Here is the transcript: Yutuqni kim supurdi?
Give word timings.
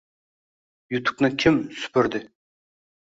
Yutuqni 0.95 1.31
kim 1.43 1.59
supurdi? 1.83 2.23